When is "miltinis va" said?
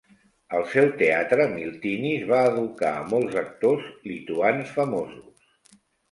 1.49-2.39